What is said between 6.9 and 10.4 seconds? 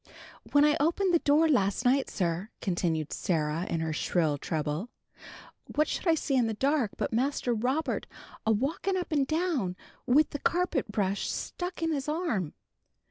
but Master Robert a walking up and down with the